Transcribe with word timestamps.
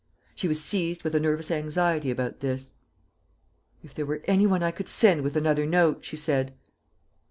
She 0.33 0.47
was 0.47 0.59
seized 0.59 1.03
with 1.03 1.13
a 1.13 1.19
nervous 1.19 1.51
anxiety 1.51 2.09
about 2.09 2.39
this. 2.39 2.71
"If 3.83 3.93
there 3.93 4.07
were 4.07 4.23
any 4.25 4.47
one 4.47 4.63
I 4.63 4.71
could 4.71 4.89
send 4.89 5.21
with 5.21 5.35
another 5.35 5.67
note," 5.67 6.03
she 6.03 6.15
said. 6.15 6.55